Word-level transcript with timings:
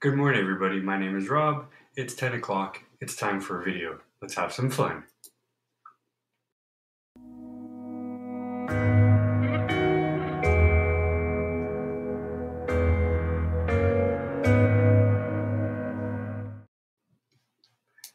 Good 0.00 0.14
morning, 0.14 0.40
everybody. 0.40 0.80
My 0.80 0.96
name 0.96 1.16
is 1.16 1.28
Rob. 1.28 1.66
It's 1.96 2.14
10 2.14 2.34
o'clock. 2.34 2.80
It's 3.00 3.16
time 3.16 3.40
for 3.40 3.60
a 3.60 3.64
video. 3.64 3.98
Let's 4.22 4.36
have 4.36 4.52
some 4.52 4.70
fun. 4.70 5.02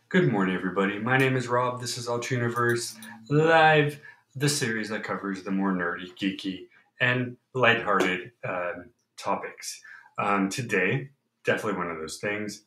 Good 0.08 0.32
morning, 0.32 0.56
everybody. 0.56 1.00
My 1.00 1.18
name 1.18 1.36
is 1.36 1.50
Rob. 1.50 1.82
This 1.82 1.98
is 1.98 2.08
Altuniverse 2.08 2.96
Live, 3.30 4.00
the 4.38 4.48
series 4.48 4.88
that 4.88 5.04
covers 5.04 5.44
the 5.44 5.52
more 5.52 5.74
nerdy, 5.74 6.16
geeky, 6.18 6.68
and 7.02 7.36
lighthearted 7.54 8.32
um, 8.48 8.86
topics. 9.18 9.82
Um, 10.18 10.48
today, 10.48 11.10
definitely 11.46 11.78
one 11.78 11.92
of 11.92 11.98
those 11.98 12.18
things. 12.18 12.66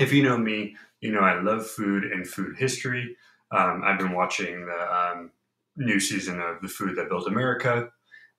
If 0.00 0.12
you 0.12 0.22
know 0.22 0.38
me, 0.38 0.76
you 1.00 1.12
know 1.12 1.20
I 1.20 1.40
love 1.40 1.66
food 1.66 2.04
and 2.04 2.26
food 2.26 2.56
history. 2.56 3.16
Um, 3.50 3.82
I've 3.84 3.98
been 3.98 4.12
watching 4.12 4.66
the 4.66 4.94
um, 4.94 5.30
new 5.76 6.00
season 6.00 6.40
of 6.40 6.60
The 6.62 6.68
Food 6.68 6.96
That 6.96 7.08
Built 7.08 7.26
America 7.26 7.90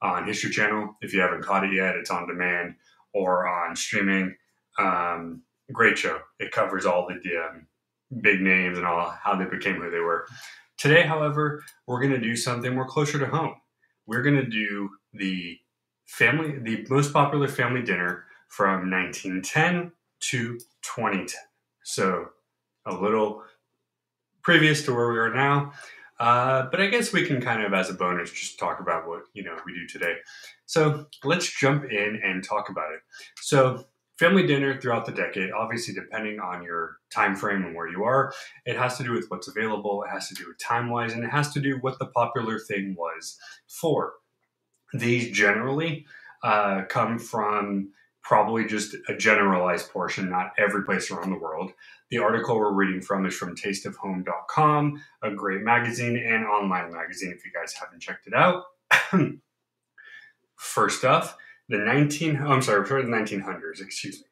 on 0.01 0.25
History 0.25 0.49
Channel. 0.49 0.95
If 1.01 1.13
you 1.13 1.21
haven't 1.21 1.43
caught 1.43 1.63
it 1.63 1.73
yet, 1.73 1.95
it's 1.95 2.09
on 2.09 2.27
demand 2.27 2.75
or 3.13 3.47
on 3.47 3.75
streaming. 3.75 4.35
Um, 4.77 5.43
great 5.71 5.97
show. 5.97 6.19
It 6.39 6.51
covers 6.51 6.85
all 6.85 7.07
the 7.07 7.37
um, 7.37 7.67
big 8.21 8.41
names 8.41 8.77
and 8.77 8.85
all 8.85 9.09
how 9.09 9.35
they 9.35 9.45
became 9.45 9.75
who 9.75 9.89
they 9.89 9.99
were. 9.99 10.27
Today, 10.77 11.03
however, 11.03 11.63
we're 11.87 12.01
going 12.01 12.11
to 12.11 12.19
do 12.19 12.35
something 12.35 12.73
more 12.73 12.87
closer 12.87 13.17
to 13.19 13.27
home. 13.27 13.55
We're 14.05 14.21
going 14.21 14.35
to 14.35 14.45
do 14.45 14.89
the 15.13 15.57
family, 16.05 16.59
the 16.59 16.85
most 16.89 17.13
popular 17.13 17.47
family 17.47 17.81
dinner 17.81 18.25
from 18.47 18.89
1910 18.89 19.91
to 20.21 20.59
2010. 20.81 21.27
So 21.83 22.29
a 22.85 22.93
little 22.93 23.43
previous 24.41 24.83
to 24.85 24.93
where 24.93 25.11
we 25.11 25.17
are 25.17 25.33
now. 25.33 25.73
Uh, 26.19 26.67
but 26.71 26.79
I 26.79 26.87
guess 26.87 27.11
we 27.11 27.25
can 27.25 27.41
kind 27.41 27.61
of, 27.63 27.73
as 27.73 27.89
a 27.89 27.93
bonus, 27.93 28.31
just 28.31 28.57
talk 28.57 28.79
about 28.79 29.07
what 29.07 29.23
you 29.33 29.43
know 29.43 29.57
we 29.65 29.73
do 29.73 29.85
today. 29.87 30.15
So 30.65 31.07
let's 31.23 31.49
jump 31.59 31.85
in 31.85 32.21
and 32.23 32.43
talk 32.43 32.69
about 32.69 32.93
it. 32.93 33.01
So 33.41 33.85
family 34.17 34.47
dinner 34.47 34.79
throughout 34.79 35.05
the 35.05 35.11
decade, 35.11 35.51
obviously 35.51 35.93
depending 35.93 36.39
on 36.39 36.63
your 36.63 36.97
time 37.13 37.35
frame 37.35 37.65
and 37.65 37.75
where 37.75 37.89
you 37.89 38.03
are, 38.03 38.33
it 38.65 38.77
has 38.77 38.97
to 38.97 39.03
do 39.03 39.11
with 39.11 39.25
what's 39.29 39.49
available. 39.49 40.03
It 40.03 40.11
has 40.11 40.29
to 40.29 40.35
do 40.35 40.47
with 40.47 40.57
time 40.57 40.89
wise, 40.89 41.13
and 41.13 41.23
it 41.23 41.31
has 41.31 41.51
to 41.53 41.59
do 41.59 41.77
what 41.81 41.99
the 41.99 42.07
popular 42.07 42.59
thing 42.59 42.95
was 42.97 43.37
for. 43.67 44.13
These 44.93 45.35
generally 45.35 46.05
uh, 46.43 46.83
come 46.87 47.19
from 47.19 47.89
probably 48.25 48.65
just 48.65 48.95
a 49.07 49.15
generalized 49.15 49.91
portion, 49.91 50.29
not 50.29 50.51
every 50.57 50.83
place 50.83 51.11
around 51.11 51.29
the 51.29 51.37
world. 51.37 51.71
The 52.09 52.17
article 52.17 52.57
we're 52.57 52.73
reading 52.73 52.99
from 52.99 53.25
is 53.27 53.35
from 53.35 53.55
tasteofhome.com, 53.55 55.01
a 55.21 55.31
great 55.31 55.61
magazine 55.61 56.17
and 56.17 56.43
online 56.43 56.91
magazine 56.91 57.33
if 57.37 57.45
you 57.45 57.51
guys 57.53 57.73
haven't 57.73 58.01
checked 58.01 58.25
it 58.25 58.33
out. 58.33 58.63
First 60.55 61.05
off, 61.05 61.37
the 61.69 61.77
19 61.77 62.39
oh, 62.41 62.51
I'm 62.51 62.61
sorry, 62.63 62.83
the 62.83 63.07
1900s, 63.07 63.79
excuse 63.79 64.23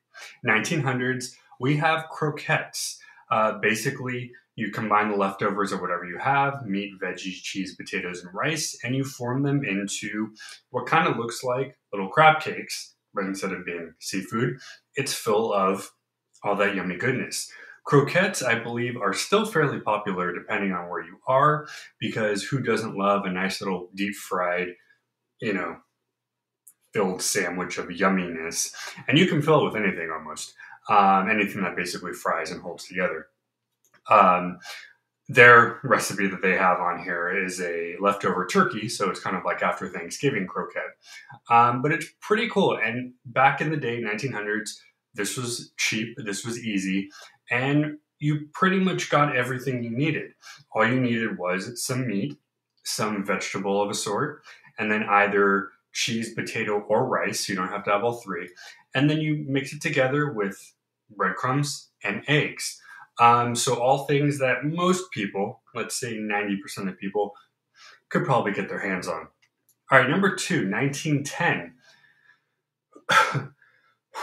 me. 0.43 0.51
1900s, 0.51 1.35
we 1.59 1.77
have 1.77 2.09
croquettes. 2.09 2.99
Uh, 3.29 3.59
basically, 3.59 4.31
you 4.55 4.71
combine 4.71 5.09
the 5.09 5.17
leftovers 5.17 5.71
of 5.71 5.81
whatever 5.81 6.05
you 6.05 6.17
have 6.17 6.65
meat, 6.65 6.93
veggies, 6.99 7.41
cheese, 7.43 7.75
potatoes, 7.75 8.23
and 8.23 8.33
rice 8.33 8.77
and 8.83 8.95
you 8.95 9.03
form 9.03 9.43
them 9.43 9.63
into 9.63 10.33
what 10.71 10.87
kind 10.87 11.07
of 11.07 11.17
looks 11.17 11.43
like 11.43 11.77
little 11.91 12.09
crab 12.09 12.41
cakes 12.41 12.93
but 13.13 13.25
instead 13.25 13.51
of 13.51 13.65
being 13.65 13.93
seafood, 13.99 14.59
it's 14.95 15.13
full 15.13 15.53
of 15.53 15.91
all 16.43 16.55
that 16.55 16.75
yummy 16.75 16.97
goodness. 16.97 17.51
Croquettes, 17.85 18.41
I 18.41 18.59
believe, 18.59 18.95
are 18.95 19.13
still 19.13 19.45
fairly 19.45 19.79
popular 19.79 20.33
depending 20.33 20.71
on 20.71 20.89
where 20.89 21.03
you 21.03 21.17
are, 21.27 21.67
because 21.99 22.43
who 22.43 22.59
doesn't 22.61 22.97
love 22.97 23.25
a 23.25 23.31
nice 23.31 23.59
little 23.61 23.89
deep 23.93 24.15
fried, 24.15 24.69
you 25.41 25.53
know, 25.53 25.77
filled 26.93 27.21
sandwich 27.21 27.77
of 27.77 27.87
yumminess? 27.87 28.73
And 29.07 29.17
you 29.17 29.27
can 29.27 29.41
fill 29.41 29.61
it 29.61 29.65
with 29.65 29.75
anything 29.75 30.09
almost, 30.11 30.53
um, 30.89 31.29
anything 31.29 31.61
that 31.63 31.75
basically 31.75 32.13
fries 32.13 32.51
and 32.51 32.61
holds 32.61 32.85
together. 32.85 33.27
Um, 34.09 34.59
their 35.29 35.79
recipe 35.83 36.27
that 36.27 36.41
they 36.41 36.57
have 36.57 36.79
on 36.79 37.03
here 37.03 37.45
is 37.45 37.61
a 37.61 37.95
leftover 37.99 38.45
turkey, 38.45 38.89
so 38.89 39.09
it's 39.09 39.21
kind 39.21 39.37
of 39.37 39.45
like 39.45 39.61
after 39.61 39.87
Thanksgiving 39.87 40.47
croquette. 40.47 40.97
Um, 41.49 41.81
but 41.81 41.91
it's 41.91 42.07
pretty 42.19 42.49
cool. 42.49 42.77
And 42.77 43.13
back 43.25 43.61
in 43.61 43.69
the 43.69 43.77
day, 43.77 44.01
1900s, 44.01 44.71
this 45.13 45.37
was 45.37 45.71
cheap, 45.77 46.17
this 46.17 46.45
was 46.45 46.63
easy, 46.63 47.09
and 47.49 47.97
you 48.19 48.47
pretty 48.53 48.79
much 48.79 49.09
got 49.09 49.35
everything 49.35 49.83
you 49.83 49.91
needed. 49.91 50.31
All 50.71 50.87
you 50.87 50.99
needed 50.99 51.37
was 51.37 51.83
some 51.83 52.07
meat, 52.07 52.37
some 52.83 53.25
vegetable 53.25 53.81
of 53.81 53.89
a 53.89 53.93
sort, 53.93 54.43
and 54.77 54.91
then 54.91 55.03
either 55.03 55.69
cheese, 55.93 56.33
potato, 56.33 56.79
or 56.89 57.05
rice. 57.05 57.47
You 57.47 57.55
don't 57.55 57.69
have 57.69 57.83
to 57.85 57.91
have 57.91 58.03
all 58.03 58.21
three. 58.21 58.49
And 58.95 59.09
then 59.09 59.19
you 59.19 59.45
mix 59.47 59.73
it 59.73 59.81
together 59.81 60.31
with 60.31 60.73
breadcrumbs 61.15 61.89
and 62.03 62.23
eggs. 62.27 62.81
Um, 63.19 63.55
so 63.55 63.81
all 63.81 64.05
things 64.05 64.39
that 64.39 64.65
most 64.65 65.11
people, 65.11 65.61
let's 65.75 65.99
say 65.99 66.17
90% 66.17 66.89
of 66.89 66.97
people, 66.97 67.33
could 68.09 68.25
probably 68.25 68.51
get 68.51 68.69
their 68.69 68.79
hands 68.79 69.07
on. 69.07 69.27
All 69.91 69.99
right, 69.99 70.09
number 70.09 70.35
two, 70.35 70.69
1910. 70.69 71.73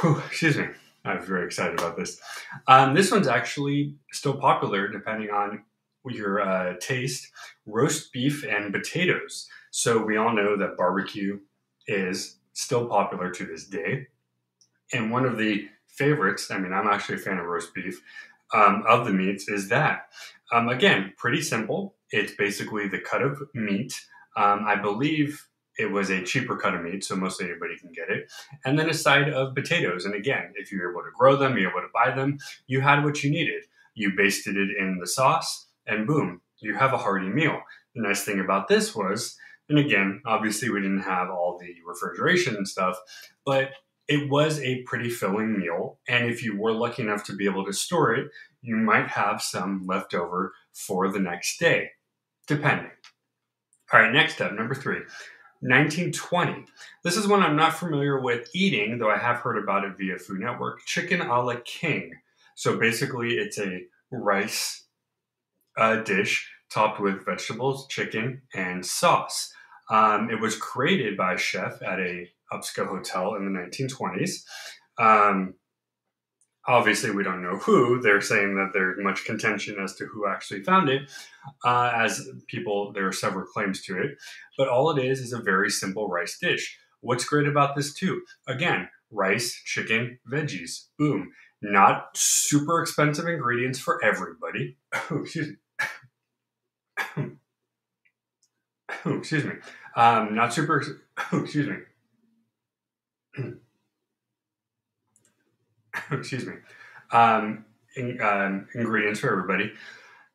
Whew, 0.01 0.23
excuse 0.27 0.57
me. 0.57 0.67
I 1.05 1.15
was 1.15 1.27
very 1.27 1.47
excited 1.47 1.79
about 1.79 1.97
this. 1.97 2.21
Um, 2.67 2.95
this 2.95 3.11
one's 3.11 3.29
actually 3.29 3.95
still 4.13 4.35
popular 4.35 4.89
depending 4.89 5.31
on 5.31 5.65
your 6.05 6.41
uh, 6.41 6.75
taste. 6.81 7.29
Roast 7.67 8.13
beef 8.13 8.45
and 8.45 8.73
potatoes. 8.73 9.49
So 9.71 10.03
we 10.03 10.17
all 10.17 10.35
know 10.35 10.57
that 10.57 10.77
barbecue 10.77 11.39
is 11.87 12.37
still 12.53 12.87
popular 12.87 13.31
to 13.31 13.47
this 13.47 13.67
day. 13.67 14.09
And 14.93 15.11
one 15.11 15.25
of 15.25 15.39
the 15.39 15.69
favorites, 15.87 16.51
I 16.51 16.59
mean, 16.59 16.73
I'm 16.73 16.89
actually 16.89 17.17
a 17.17 17.19
fan 17.19 17.39
of 17.39 17.47
roast 17.47 17.75
beef, 17.75 18.03
um, 18.53 18.85
of 18.89 19.07
the 19.07 19.13
meats 19.13 19.49
is 19.49 19.69
that. 19.69 20.09
Um, 20.53 20.69
again, 20.69 21.13
pretty 21.17 21.43
simple. 21.43 21.95
It's 22.11 22.35
basically 22.35 22.89
the 22.89 23.01
cut 23.01 23.23
of 23.23 23.41
meat. 23.55 24.01
Um, 24.37 24.65
I 24.67 24.77
believe 24.77 25.47
it 25.79 25.91
was 25.91 26.11
a 26.11 26.23
cheaper 26.23 26.57
cut 26.57 26.75
of 26.75 26.83
meat, 26.83 27.05
so 27.05 27.17
mostly 27.17 27.47
anybody 27.47 27.77
can 27.79 27.93
get 27.93 28.11
it. 28.11 28.31
And 28.65 28.79
then 28.79 28.91
a 28.91 28.95
side 28.95 29.31
of 29.31 29.55
potatoes. 29.55 30.05
And 30.05 30.15
again, 30.15 30.53
if 30.57 30.71
you're 30.71 30.91
able 30.91 31.03
to 31.03 31.17
grow 31.17 31.37
them, 31.37 31.57
you're 31.57 31.71
able 31.71 31.81
to 31.81 31.89
buy 31.93 32.15
them, 32.15 32.39
you 32.67 32.81
had 32.81 33.05
what 33.05 33.23
you 33.23 33.31
needed. 33.31 33.65
You 33.95 34.13
basted 34.17 34.57
it 34.57 34.71
in 34.79 34.99
the 35.01 35.07
sauce, 35.07 35.67
and 35.87 36.07
boom, 36.07 36.41
you 36.61 36.75
have 36.75 36.93
a 36.93 36.99
hearty 36.99 37.29
meal. 37.29 37.61
The 37.95 38.03
nice 38.03 38.23
thing 38.23 38.41
about 38.41 38.69
this 38.69 38.95
was, 38.95 39.37
and 39.69 39.79
again, 39.79 40.23
obviously 40.27 40.71
we 40.71 40.81
didn't 40.81 41.03
have 41.03 41.29
all 41.29 41.59
the 41.61 41.75
refrigeration 41.87 42.57
and 42.57 42.69
stuff, 42.69 42.97
but 43.45 43.71
it 44.11 44.29
was 44.29 44.59
a 44.61 44.83
pretty 44.83 45.09
filling 45.09 45.57
meal. 45.57 46.01
And 46.09 46.29
if 46.29 46.43
you 46.43 46.59
were 46.59 46.73
lucky 46.73 47.03
enough 47.03 47.23
to 47.25 47.37
be 47.37 47.45
able 47.45 47.65
to 47.65 47.73
store 47.73 48.13
it, 48.13 48.29
you 48.61 48.77
might 48.77 49.07
have 49.07 49.41
some 49.41 49.87
left 49.87 50.15
over 50.15 50.53
for 50.73 51.09
the 51.09 51.21
next 51.21 51.61
day, 51.61 51.91
depending. 52.49 52.91
All 53.93 54.01
right, 54.01 54.13
next 54.13 54.41
up, 54.41 54.53
number 54.53 54.75
three. 54.75 54.99
1920. 55.63 56.65
This 57.05 57.17
is 57.17 57.29
one 57.29 57.43
I'm 57.43 57.55
not 57.55 57.75
familiar 57.75 58.19
with 58.21 58.51
eating, 58.53 58.99
though 58.99 59.11
I 59.11 59.19
have 59.19 59.37
heard 59.37 59.63
about 59.63 59.85
it 59.85 59.97
via 59.97 60.19
Food 60.19 60.41
Network. 60.41 60.81
Chicken 60.87 61.21
a 61.21 61.41
la 61.41 61.57
King. 61.65 62.13
So 62.57 62.79
basically, 62.79 63.35
it's 63.35 63.59
a 63.59 63.85
rice 64.11 64.87
uh, 65.77 65.97
dish 65.97 66.51
topped 66.69 66.99
with 67.01 67.25
vegetables, 67.25 67.87
chicken, 67.89 68.43
and 68.55 68.85
sauce. 68.85 69.53
Um, 69.89 70.31
it 70.31 70.41
was 70.41 70.57
created 70.57 71.17
by 71.17 71.35
a 71.35 71.39
chef 71.39 71.81
at 71.83 72.01
a 72.01 72.29
upscale 72.53 72.89
hotel 72.89 73.35
in 73.35 73.45
the 73.45 73.59
1920s. 73.59 74.43
Um, 74.99 75.55
obviously, 76.67 77.11
we 77.11 77.25
don't 77.25 77.43
know 77.43 77.57
who. 77.57 78.01
They're 78.01 78.21
saying 78.21 78.57
that 78.57 78.71
there's 78.73 78.99
much 79.01 79.25
contention 79.25 79.77
as 79.83 79.95
to 79.97 80.07
who 80.07 80.27
actually 80.29 80.63
found 80.63 80.89
it, 80.89 81.11
uh, 81.65 81.93
as 81.95 82.29
people, 82.47 82.93
there 82.93 83.07
are 83.07 83.13
several 83.13 83.47
claims 83.47 83.83
to 83.83 83.99
it. 83.99 84.19
But 84.59 84.69
all 84.69 84.91
it 84.97 85.05
is 85.05 85.21
is 85.21 85.33
a 85.33 85.41
very 85.41 85.71
simple 85.71 86.09
rice 86.09 86.39
dish. 86.39 86.79
What's 87.01 87.25
great 87.25 87.49
about 87.49 87.77
this, 87.77 87.95
too? 87.95 88.23
Again, 88.47 88.89
rice, 89.11 89.61
chicken, 89.65 90.19
veggies. 90.31 90.87
Boom. 90.99 91.33
Not 91.63 92.17
super 92.17 92.81
expensive 92.81 93.27
ingredients 93.27 93.79
for 93.79 94.03
everybody. 94.05 94.77
Oh, 95.11 95.23
excuse 95.23 95.49
me. 95.49 95.57
oh, 99.05 99.19
excuse 99.19 99.45
me. 99.45 99.53
Um, 99.97 100.35
not 100.35 100.53
super. 100.53 100.85
Oh, 101.33 101.43
excuse 101.43 101.69
me. 101.69 101.77
excuse 106.11 106.47
me, 106.47 106.55
um, 107.13 107.65
in, 107.97 108.21
um, 108.21 108.69
ingredients 108.75 109.21
for 109.21 109.31
everybody. 109.31 109.73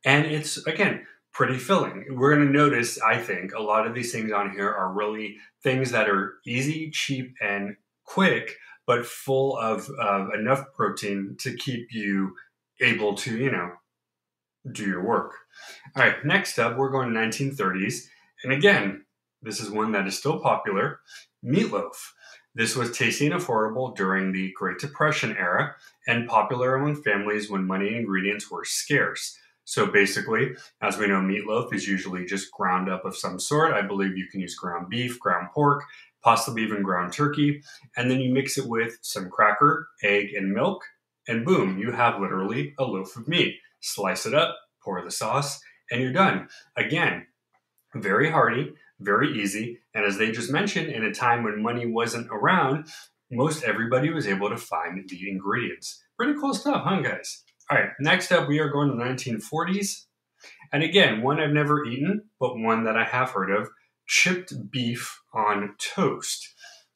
And 0.03 0.25
it's, 0.25 0.57
again, 0.67 1.05
pretty 1.31 1.57
filling. 1.57 2.05
We're 2.11 2.35
going 2.35 2.47
to 2.47 2.53
notice, 2.53 3.01
I 3.01 3.17
think, 3.17 3.53
a 3.53 3.61
lot 3.61 3.87
of 3.87 3.93
these 3.93 4.11
things 4.11 4.31
on 4.31 4.51
here 4.51 4.71
are 4.71 4.93
really 4.93 5.37
things 5.63 5.91
that 5.91 6.09
are 6.09 6.35
easy, 6.45 6.89
cheap, 6.91 7.35
and 7.41 7.75
quick, 8.05 8.57
but 8.87 9.05
full 9.05 9.57
of 9.57 9.89
enough 10.33 10.65
protein 10.73 11.35
to 11.39 11.55
keep 11.55 11.87
you 11.91 12.35
able 12.79 13.15
to, 13.15 13.37
you 13.37 13.51
know, 13.51 13.71
do 14.71 14.85
your 14.85 15.03
work. 15.03 15.33
All 15.95 16.03
right, 16.03 16.23
next 16.25 16.59
up, 16.59 16.77
we're 16.77 16.89
going 16.89 17.13
to 17.13 17.19
1930s. 17.19 18.05
And 18.43 18.53
again, 18.53 19.05
this 19.41 19.59
is 19.59 19.69
one 19.69 19.91
that 19.91 20.07
is 20.07 20.17
still 20.17 20.39
popular 20.39 20.99
meatloaf. 21.43 21.95
This 22.55 22.75
was 22.75 22.97
tasty 22.97 23.25
and 23.27 23.35
affordable 23.35 23.93
during 23.95 24.31
the 24.31 24.53
Great 24.55 24.79
Depression 24.79 25.35
era 25.37 25.75
and 26.07 26.27
popular 26.27 26.75
among 26.75 27.03
families 27.03 27.49
when 27.49 27.67
money 27.67 27.89
and 27.89 27.97
ingredients 27.97 28.49
were 28.49 28.63
scarce. 28.63 29.37
So 29.65 29.87
basically, 29.87 30.55
as 30.81 30.97
we 30.97 31.07
know, 31.07 31.19
meatloaf 31.19 31.73
is 31.73 31.87
usually 31.87 32.25
just 32.25 32.51
ground 32.51 32.87
up 32.87 33.03
of 33.03 33.17
some 33.17 33.39
sort. 33.39 33.73
I 33.73 33.81
believe 33.81 34.17
you 34.17 34.27
can 34.27 34.39
use 34.39 34.55
ground 34.55 34.89
beef, 34.89 35.19
ground 35.19 35.49
pork, 35.53 35.83
possibly 36.23 36.63
even 36.63 36.81
ground 36.81 37.11
turkey, 37.11 37.61
and 37.97 38.09
then 38.09 38.19
you 38.21 38.31
mix 38.31 38.57
it 38.57 38.67
with 38.67 38.99
some 39.01 39.29
cracker, 39.29 39.89
egg, 40.01 40.33
and 40.33 40.53
milk, 40.53 40.83
and 41.27 41.45
boom, 41.45 41.77
you 41.77 41.91
have 41.91 42.21
literally 42.21 42.73
a 42.79 42.83
loaf 42.83 43.15
of 43.15 43.27
meat. 43.27 43.55
Slice 43.81 44.25
it 44.25 44.33
up, 44.33 44.55
pour 44.81 45.03
the 45.03 45.11
sauce, 45.11 45.59
and 45.91 46.01
you're 46.01 46.13
done. 46.13 46.47
Again, 46.77 47.27
very 47.95 48.29
hearty, 48.29 48.73
very 48.99 49.41
easy, 49.41 49.79
and 49.93 50.05
as 50.05 50.17
they 50.17 50.31
just 50.31 50.51
mentioned, 50.51 50.89
in 50.89 51.03
a 51.03 51.13
time 51.13 51.43
when 51.43 51.61
money 51.61 51.85
wasn't 51.85 52.27
around, 52.31 52.87
most 53.31 53.63
everybody 53.63 54.09
was 54.09 54.27
able 54.27 54.49
to 54.49 54.57
find 54.57 55.07
the 55.07 55.29
ingredients. 55.29 56.03
Pretty 56.17 56.39
cool 56.39 56.53
stuff, 56.53 56.83
huh, 56.85 57.01
guys? 57.01 57.43
All 57.69 57.77
right, 57.77 57.89
next 57.99 58.31
up, 58.31 58.47
we 58.47 58.59
are 58.59 58.69
going 58.69 58.89
to 58.89 58.95
the 58.95 59.03
1940s. 59.03 60.05
And 60.71 60.83
again, 60.83 61.21
one 61.21 61.39
I've 61.39 61.51
never 61.51 61.83
eaten, 61.85 62.25
but 62.39 62.57
one 62.57 62.83
that 62.83 62.95
I 62.95 63.03
have 63.03 63.31
heard 63.31 63.49
of 63.49 63.69
chipped 64.07 64.53
beef 64.71 65.19
on 65.33 65.75
toast. 65.79 66.53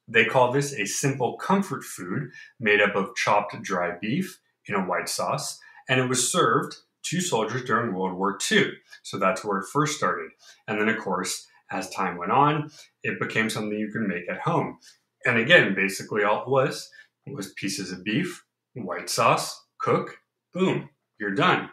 They 0.07 0.25
call 0.25 0.51
this 0.51 0.73
a 0.73 0.85
simple 0.85 1.37
comfort 1.37 1.83
food 1.83 2.29
made 2.59 2.81
up 2.81 2.95
of 2.95 3.15
chopped 3.15 3.61
dry 3.61 3.97
beef 3.99 4.39
in 4.67 4.75
a 4.75 4.85
white 4.85 5.09
sauce, 5.09 5.59
and 5.87 5.99
it 5.99 6.07
was 6.07 6.31
served 6.31 6.75
to 7.03 7.21
soldiers 7.21 7.63
during 7.63 7.93
World 7.93 8.17
War 8.17 8.37
II. 8.51 8.71
So 9.03 9.17
that's 9.17 9.43
where 9.43 9.59
it 9.59 9.67
first 9.71 9.97
started. 9.97 10.29
And 10.67 10.79
then, 10.79 10.89
of 10.89 10.97
course, 11.01 11.47
as 11.71 11.89
time 11.89 12.17
went 12.17 12.31
on, 12.31 12.69
it 13.03 13.19
became 13.19 13.49
something 13.49 13.77
you 13.77 13.91
can 13.91 14.07
make 14.07 14.29
at 14.29 14.39
home. 14.39 14.77
And 15.25 15.37
again, 15.37 15.75
basically 15.75 16.23
all 16.23 16.43
it 16.43 16.49
was 16.49 16.89
was 17.27 17.53
pieces 17.53 17.91
of 17.91 18.03
beef, 18.03 18.43
white 18.73 19.09
sauce, 19.09 19.65
cook, 19.79 20.17
boom, 20.53 20.89
you're 21.19 21.35
done. 21.35 21.69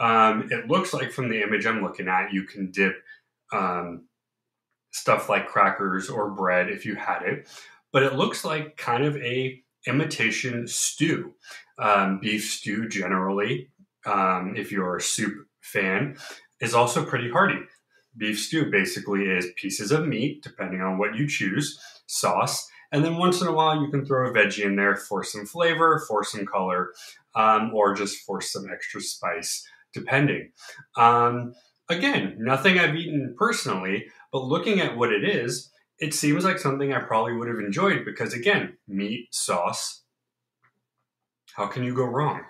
Um, 0.00 0.48
it 0.50 0.68
looks 0.68 0.92
like 0.92 1.12
from 1.12 1.28
the 1.28 1.42
image 1.42 1.66
I'm 1.66 1.82
looking 1.82 2.08
at, 2.08 2.32
you 2.32 2.44
can 2.44 2.70
dip 2.70 2.96
um, 3.52 4.06
stuff 4.92 5.28
like 5.28 5.46
crackers 5.46 6.08
or 6.08 6.30
bread 6.30 6.68
if 6.68 6.84
you 6.84 6.94
had 6.94 7.22
it, 7.22 7.48
but 7.92 8.02
it 8.02 8.14
looks 8.14 8.44
like 8.44 8.76
kind 8.76 9.04
of 9.04 9.16
a 9.16 9.62
imitation 9.86 10.66
stew. 10.66 11.34
Um, 11.78 12.18
beef 12.20 12.50
stew 12.50 12.88
generally, 12.88 13.70
um, 14.06 14.54
if 14.56 14.72
you're 14.72 14.96
a 14.96 15.00
soup 15.00 15.46
fan, 15.60 16.16
is 16.60 16.74
also 16.74 17.04
pretty 17.04 17.30
hearty. 17.30 17.60
Beef 18.18 18.38
stew 18.38 18.70
basically 18.70 19.22
is 19.22 19.52
pieces 19.56 19.92
of 19.92 20.06
meat, 20.06 20.42
depending 20.42 20.80
on 20.80 20.98
what 20.98 21.14
you 21.14 21.26
choose, 21.26 21.80
sauce, 22.06 22.68
and 22.90 23.04
then 23.04 23.16
once 23.16 23.40
in 23.40 23.46
a 23.46 23.52
while 23.52 23.80
you 23.80 23.90
can 23.90 24.04
throw 24.04 24.28
a 24.28 24.32
veggie 24.32 24.64
in 24.64 24.76
there 24.76 24.96
for 24.96 25.22
some 25.22 25.46
flavor, 25.46 26.04
for 26.08 26.24
some 26.24 26.46
color, 26.46 26.92
um, 27.34 27.72
or 27.74 27.94
just 27.94 28.24
for 28.24 28.40
some 28.40 28.66
extra 28.72 29.00
spice, 29.00 29.66
depending. 29.92 30.50
Um, 30.96 31.54
again, 31.88 32.36
nothing 32.38 32.78
I've 32.78 32.96
eaten 32.96 33.34
personally, 33.38 34.06
but 34.32 34.44
looking 34.44 34.80
at 34.80 34.96
what 34.96 35.12
it 35.12 35.24
is, 35.24 35.70
it 35.98 36.14
seems 36.14 36.44
like 36.44 36.58
something 36.58 36.92
I 36.92 37.00
probably 37.00 37.34
would 37.34 37.48
have 37.48 37.58
enjoyed 37.58 38.04
because, 38.04 38.32
again, 38.32 38.76
meat, 38.86 39.28
sauce. 39.34 40.02
How 41.54 41.66
can 41.66 41.82
you 41.82 41.94
go 41.94 42.04
wrong? 42.04 42.42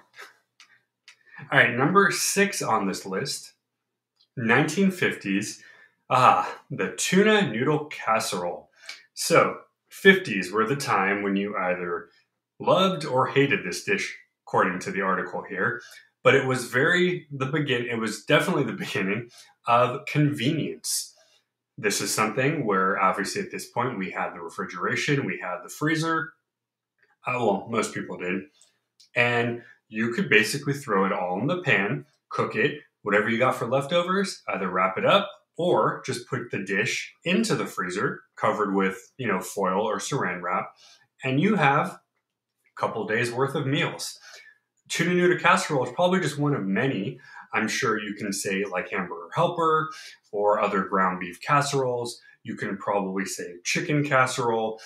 All 1.51 1.59
right, 1.59 1.75
number 1.75 2.11
six 2.11 2.63
on 2.63 2.87
this 2.87 3.07
list 3.07 3.55
1950s. 4.39 5.61
Ah, 6.11 6.61
the 6.71 6.93
tuna 6.93 7.51
noodle 7.51 7.87
casserole. 7.87 8.71
So, 9.15 9.59
50s 9.91 10.53
were 10.53 10.67
the 10.67 10.77
time 10.77 11.23
when 11.23 11.37
you 11.37 11.57
either 11.57 12.09
loved 12.61 13.05
or 13.05 13.27
hated 13.27 13.65
this 13.65 13.85
dish, 13.85 14.17
according 14.47 14.79
to 14.81 14.91
the 14.91 15.03
article 15.03 15.43
here. 15.49 15.83
But 16.23 16.35
it 16.35 16.47
was 16.47 16.67
very 16.67 17.27
the 17.31 17.47
begin. 17.47 17.87
It 17.87 17.99
was 17.99 18.25
definitely 18.25 18.65
the 18.65 18.73
beginning 18.85 19.31
of 19.67 20.07
convenience. 20.07 21.15
This 21.77 22.01
is 22.01 22.13
something 22.13 22.67
where 22.67 23.01
obviously 23.01 23.43
at 23.43 23.51
this 23.51 23.71
point 23.71 23.99
we 23.99 24.11
had 24.11 24.35
the 24.35 24.41
refrigeration, 24.41 25.27
we 25.27 25.41
had 25.43 25.59
the 25.63 25.69
freezer. 25.69 26.33
Uh, 27.27 27.35
well, 27.39 27.67
most 27.71 27.95
people 27.95 28.17
did, 28.17 28.43
and 29.15 29.63
you 29.89 30.13
could 30.13 30.29
basically 30.29 30.73
throw 30.73 31.05
it 31.05 31.13
all 31.13 31.39
in 31.41 31.47
the 31.47 31.63
pan, 31.63 32.05
cook 32.31 32.57
it, 32.57 32.81
whatever 33.03 33.29
you 33.29 33.39
got 33.39 33.55
for 33.55 33.67
leftovers, 33.67 34.43
either 34.49 34.69
wrap 34.69 34.99
it 34.99 35.05
up 35.05 35.31
or 35.57 36.03
just 36.07 36.29
put 36.29 36.51
the 36.51 36.63
dish 36.63 37.15
into 37.25 37.55
the 37.55 37.67
freezer 37.67 38.21
covered 38.37 38.75
with, 38.75 39.13
you 39.19 39.27
know, 39.27 39.41
foil 39.41 39.83
or 39.83 39.99
saran 39.99 40.41
wrap, 40.41 40.71
and 41.25 41.41
you 41.41 41.57
have 41.57 41.89
a 41.89 42.01
couple 42.81 43.07
days 43.07 43.33
worth 43.33 43.55
of 43.55 43.67
meals. 43.67 44.19
Tuna 44.89 45.15
noodle 45.15 45.39
casserole 45.39 45.85
is 45.85 45.93
probably 45.93 46.21
just 46.21 46.39
one 46.39 46.55
of 46.55 46.65
many. 46.65 47.19
I'm 47.53 47.69
sure 47.69 48.01
you 48.01 48.15
can 48.15 48.33
say 48.33 48.65
like 48.65 48.91
hamburger 48.91 49.29
helper 49.35 49.91
or 50.33 50.61
other 50.61 50.85
ground 50.85 51.21
beef 51.21 51.41
casseroles. 51.41 52.21
You 52.43 52.57
can 52.57 52.79
probably 52.79 53.25
say 53.25 53.55
chicken 53.65 54.05
casserole. 54.05 54.81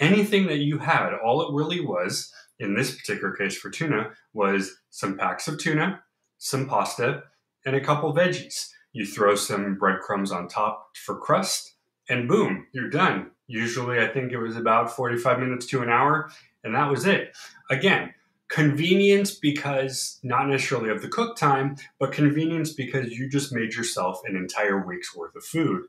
Anything 0.00 0.46
that 0.46 0.58
you 0.58 0.78
had, 0.78 1.12
all 1.14 1.42
it 1.42 1.54
really 1.54 1.80
was 1.80 2.32
in 2.58 2.74
this 2.74 2.96
particular 2.96 3.32
case 3.32 3.56
for 3.56 3.70
tuna 3.70 4.10
was 4.32 4.76
some 4.90 5.16
packs 5.16 5.46
of 5.46 5.58
tuna, 5.58 6.02
some 6.38 6.66
pasta, 6.66 7.22
and 7.64 7.76
a 7.76 7.80
couple 7.80 8.14
veggies. 8.14 8.70
You 8.92 9.04
throw 9.04 9.34
some 9.34 9.76
breadcrumbs 9.76 10.30
on 10.30 10.48
top 10.48 10.96
for 10.96 11.16
crust, 11.18 11.74
and 12.08 12.28
boom, 12.28 12.66
you're 12.72 12.90
done. 12.90 13.30
Usually, 13.46 14.00
I 14.00 14.08
think 14.08 14.32
it 14.32 14.38
was 14.38 14.56
about 14.56 14.94
45 14.94 15.38
minutes 15.40 15.66
to 15.66 15.82
an 15.82 15.90
hour, 15.90 16.30
and 16.62 16.74
that 16.74 16.90
was 16.90 17.04
it. 17.04 17.36
Again, 17.70 18.14
convenience 18.48 19.34
because 19.34 20.18
not 20.22 20.48
necessarily 20.48 20.90
of 20.90 21.02
the 21.02 21.08
cook 21.08 21.36
time, 21.36 21.76
but 21.98 22.12
convenience 22.12 22.72
because 22.72 23.10
you 23.10 23.28
just 23.28 23.52
made 23.52 23.74
yourself 23.74 24.20
an 24.26 24.36
entire 24.36 24.86
week's 24.86 25.14
worth 25.14 25.34
of 25.34 25.44
food. 25.44 25.82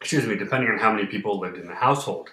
Excuse 0.00 0.26
me, 0.26 0.36
depending 0.36 0.70
on 0.70 0.78
how 0.78 0.92
many 0.92 1.06
people 1.06 1.40
lived 1.40 1.56
in 1.56 1.66
the 1.66 1.74
household. 1.74 2.28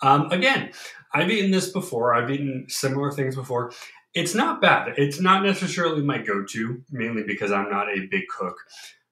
Um, 0.00 0.30
again, 0.32 0.72
I've 1.12 1.30
eaten 1.30 1.50
this 1.50 1.70
before, 1.70 2.14
I've 2.14 2.30
eaten 2.30 2.66
similar 2.68 3.10
things 3.10 3.36
before, 3.36 3.72
it's 4.14 4.34
not 4.34 4.60
bad. 4.60 4.94
It's 4.96 5.20
not 5.20 5.42
necessarily 5.42 6.02
my 6.02 6.18
go-to, 6.18 6.82
mainly 6.90 7.22
because 7.22 7.50
I'm 7.50 7.70
not 7.70 7.88
a 7.88 8.06
big 8.10 8.24
cook. 8.28 8.56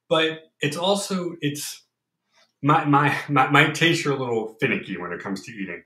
But 0.08 0.40
it's 0.60 0.76
also 0.76 1.36
it's 1.40 1.84
my 2.62 2.84
my 2.84 3.16
my, 3.28 3.48
my 3.48 3.70
tastes 3.70 4.04
are 4.06 4.12
a 4.12 4.18
little 4.18 4.56
finicky 4.60 4.98
when 4.98 5.12
it 5.12 5.20
comes 5.20 5.42
to 5.44 5.52
eating, 5.52 5.82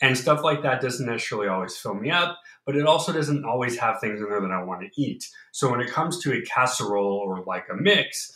and 0.00 0.18
stuff 0.18 0.42
like 0.42 0.62
that 0.62 0.80
doesn't 0.80 1.06
necessarily 1.06 1.48
always 1.48 1.76
fill 1.76 1.94
me 1.94 2.10
up. 2.10 2.38
But 2.64 2.76
it 2.76 2.86
also 2.86 3.12
doesn't 3.12 3.44
always 3.44 3.78
have 3.78 4.00
things 4.00 4.20
in 4.20 4.28
there 4.28 4.40
that 4.40 4.50
I 4.50 4.64
want 4.64 4.82
to 4.82 5.00
eat. 5.00 5.24
So 5.52 5.70
when 5.70 5.80
it 5.80 5.90
comes 5.90 6.20
to 6.22 6.32
a 6.32 6.42
casserole 6.42 7.22
or 7.24 7.44
like 7.44 7.66
a 7.70 7.76
mix, 7.76 8.32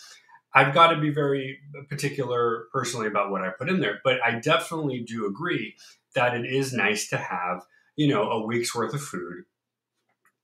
I've 0.54 0.72
got 0.72 0.92
to 0.92 1.00
be 1.00 1.10
very 1.10 1.58
particular 1.88 2.66
personally 2.72 3.08
about 3.08 3.32
what 3.32 3.42
I 3.42 3.50
put 3.50 3.68
in 3.68 3.80
there. 3.80 4.00
But 4.04 4.22
I 4.24 4.38
definitely 4.38 5.00
do 5.00 5.26
agree 5.26 5.74
that 6.14 6.36
it 6.36 6.46
is 6.46 6.72
nice 6.72 7.08
to 7.08 7.16
have 7.16 7.62
you 7.96 8.06
know 8.08 8.30
a 8.30 8.46
week's 8.46 8.74
worth 8.74 8.94
of 8.94 9.02
food 9.02 9.44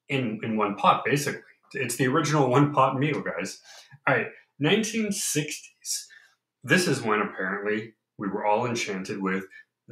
in 0.09 0.41
in 0.43 0.57
one 0.57 0.77
pot, 0.77 1.05
basically. 1.05 1.41
It's 1.73 1.97
the 1.97 2.07
original 2.07 2.49
one 2.49 2.73
pot 2.73 2.99
meal, 2.99 3.23
guys. 3.23 3.61
All 4.07 4.15
right, 4.15 4.29
1960s. 4.63 6.07
This 6.63 6.89
is 6.89 7.03
when 7.03 7.21
apparently 7.21 7.95
we 8.19 8.29
were 8.29 8.47
all 8.47 8.67
enchanted 8.67 9.21
with 9.21 9.45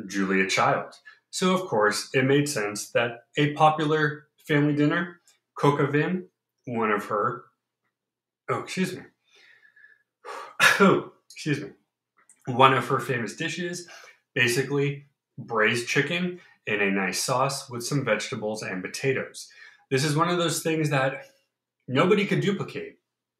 Julia 0.06 0.48
Child. 0.48 0.94
So 1.30 1.54
of 1.54 1.68
course, 1.68 2.10
it 2.14 2.24
made 2.24 2.48
sense 2.48 2.90
that 2.90 3.24
a 3.36 3.52
popular 3.54 4.28
family 4.46 4.74
dinner, 4.74 5.20
coq 5.58 5.80
au 5.80 5.86
vin, 5.86 6.28
one 6.66 6.90
of 6.90 7.06
her. 7.06 7.44
Oh, 8.48 8.60
excuse 8.60 8.94
me. 8.94 9.02
Oh, 10.80 11.12
excuse 11.26 11.60
me. 11.60 11.70
One 12.46 12.74
of 12.74 12.86
her 12.88 13.00
famous 13.00 13.36
dishes, 13.36 13.88
basically 14.34 15.06
braised 15.38 15.88
chicken 15.88 16.40
in 16.66 16.80
a 16.80 16.90
nice 16.90 17.22
sauce 17.22 17.68
with 17.68 17.84
some 17.84 18.04
vegetables 18.04 18.62
and 18.62 18.82
potatoes. 18.82 19.48
This 19.94 20.02
is 20.02 20.16
one 20.16 20.28
of 20.28 20.38
those 20.38 20.60
things 20.60 20.90
that 20.90 21.26
nobody 21.86 22.26
could 22.26 22.40
duplicate, 22.40 22.98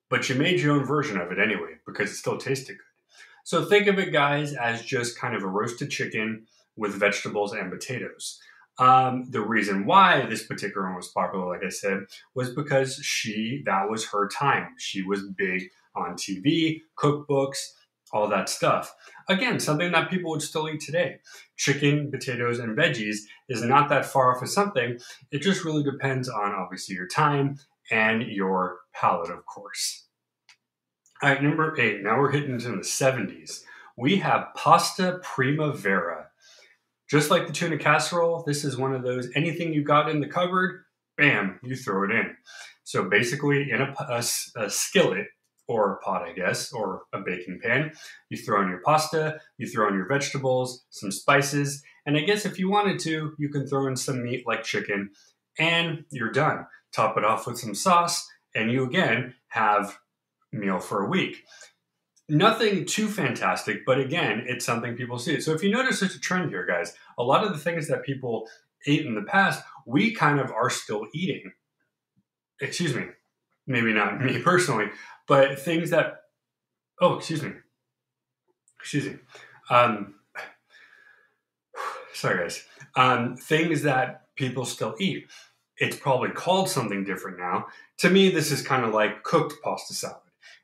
but 0.08 0.28
you 0.28 0.36
made 0.36 0.60
your 0.60 0.76
own 0.76 0.84
version 0.84 1.20
of 1.20 1.32
it 1.32 1.40
anyway 1.40 1.78
because 1.84 2.12
it 2.12 2.14
still 2.14 2.38
tasted 2.38 2.74
good. 2.74 3.16
So 3.42 3.64
think 3.64 3.88
of 3.88 3.98
it, 3.98 4.12
guys, 4.12 4.54
as 4.54 4.80
just 4.80 5.18
kind 5.18 5.34
of 5.34 5.42
a 5.42 5.48
roasted 5.48 5.90
chicken 5.90 6.46
with 6.76 6.94
vegetables 6.94 7.54
and 7.54 7.72
potatoes. 7.72 8.38
Um, 8.78 9.26
the 9.32 9.40
reason 9.40 9.84
why 9.84 10.26
this 10.26 10.46
particular 10.46 10.86
one 10.86 10.94
was 10.94 11.08
popular, 11.08 11.44
like 11.44 11.64
I 11.66 11.70
said, 11.70 12.04
was 12.36 12.50
because 12.50 13.00
she, 13.02 13.64
that 13.66 13.90
was 13.90 14.06
her 14.10 14.28
time. 14.28 14.76
She 14.78 15.02
was 15.02 15.24
big 15.36 15.70
on 15.96 16.14
TV, 16.14 16.82
cookbooks, 16.96 17.72
all 18.14 18.28
that 18.28 18.48
stuff. 18.48 18.94
Again, 19.28 19.58
something 19.58 19.90
that 19.92 20.08
people 20.08 20.30
would 20.30 20.40
still 20.40 20.68
eat 20.68 20.80
today. 20.80 21.18
Chicken, 21.56 22.10
potatoes, 22.10 22.60
and 22.60 22.78
veggies 22.78 23.18
is 23.48 23.62
not 23.62 23.88
that 23.88 24.06
far 24.06 24.34
off 24.34 24.42
of 24.42 24.48
something. 24.48 24.98
It 25.32 25.42
just 25.42 25.64
really 25.64 25.82
depends 25.82 26.28
on 26.28 26.54
obviously 26.54 26.94
your 26.94 27.08
time 27.08 27.58
and 27.90 28.22
your 28.22 28.78
palate, 28.94 29.30
of 29.30 29.44
course. 29.44 30.06
All 31.22 31.28
right, 31.28 31.42
number 31.42 31.78
eight. 31.80 32.02
Now 32.02 32.18
we're 32.18 32.30
hitting 32.30 32.52
into 32.52 32.70
the 32.70 32.78
70s. 32.78 33.62
We 33.96 34.16
have 34.16 34.48
pasta 34.54 35.20
primavera. 35.22 36.28
Just 37.10 37.30
like 37.30 37.46
the 37.46 37.52
tuna 37.52 37.78
casserole, 37.78 38.44
this 38.46 38.64
is 38.64 38.76
one 38.76 38.94
of 38.94 39.02
those 39.02 39.28
anything 39.34 39.72
you 39.72 39.82
got 39.82 40.08
in 40.08 40.20
the 40.20 40.28
cupboard, 40.28 40.84
bam, 41.16 41.58
you 41.62 41.76
throw 41.76 42.04
it 42.04 42.10
in. 42.10 42.36
So 42.84 43.08
basically, 43.08 43.70
in 43.70 43.80
a, 43.80 43.94
a, 44.08 44.24
a 44.56 44.70
skillet, 44.70 45.26
or 45.66 45.94
a 45.94 45.98
pot, 45.98 46.22
I 46.22 46.32
guess, 46.32 46.72
or 46.72 47.02
a 47.12 47.20
baking 47.20 47.60
pan. 47.62 47.92
You 48.28 48.36
throw 48.36 48.62
in 48.62 48.68
your 48.68 48.82
pasta, 48.84 49.40
you 49.58 49.66
throw 49.68 49.88
in 49.88 49.94
your 49.94 50.08
vegetables, 50.08 50.84
some 50.90 51.10
spices, 51.10 51.82
and 52.06 52.16
I 52.16 52.20
guess 52.20 52.44
if 52.44 52.58
you 52.58 52.70
wanted 52.70 52.98
to, 53.00 53.34
you 53.38 53.48
can 53.48 53.66
throw 53.66 53.86
in 53.86 53.96
some 53.96 54.22
meat 54.22 54.46
like 54.46 54.62
chicken, 54.62 55.10
and 55.58 56.04
you're 56.10 56.32
done. 56.32 56.66
Top 56.92 57.16
it 57.16 57.24
off 57.24 57.46
with 57.46 57.58
some 57.58 57.74
sauce, 57.74 58.28
and 58.54 58.70
you 58.70 58.84
again 58.84 59.34
have 59.48 59.98
meal 60.52 60.78
for 60.78 61.04
a 61.04 61.08
week. 61.08 61.42
Nothing 62.28 62.86
too 62.86 63.08
fantastic, 63.08 63.84
but 63.84 63.98
again, 63.98 64.44
it's 64.46 64.64
something 64.64 64.96
people 64.96 65.18
see. 65.18 65.40
So 65.40 65.52
if 65.52 65.62
you 65.62 65.70
notice 65.70 66.00
there's 66.00 66.14
a 66.14 66.20
trend 66.20 66.50
here, 66.50 66.64
guys, 66.66 66.94
a 67.18 67.22
lot 67.22 67.44
of 67.44 67.52
the 67.52 67.58
things 67.58 67.88
that 67.88 68.02
people 68.02 68.48
ate 68.86 69.04
in 69.04 69.14
the 69.14 69.22
past, 69.22 69.62
we 69.86 70.14
kind 70.14 70.40
of 70.40 70.50
are 70.50 70.70
still 70.70 71.06
eating. 71.14 71.52
Excuse 72.60 72.94
me, 72.94 73.06
maybe 73.66 73.92
not 73.92 74.20
me 74.20 74.38
personally, 74.42 74.86
but 75.26 75.58
things 75.58 75.90
that, 75.90 76.22
oh, 77.00 77.16
excuse 77.16 77.42
me, 77.42 77.52
excuse 78.78 79.06
me. 79.06 79.16
Um, 79.70 80.14
sorry, 82.14 82.38
guys. 82.38 82.64
Um, 82.96 83.36
things 83.36 83.82
that 83.82 84.22
people 84.36 84.64
still 84.64 84.94
eat. 84.98 85.26
It's 85.78 85.96
probably 85.96 86.30
called 86.30 86.68
something 86.68 87.04
different 87.04 87.38
now. 87.38 87.66
To 87.98 88.10
me, 88.10 88.30
this 88.30 88.52
is 88.52 88.62
kind 88.62 88.84
of 88.84 88.94
like 88.94 89.24
cooked 89.24 89.54
pasta 89.62 89.94
salad. 89.94 90.20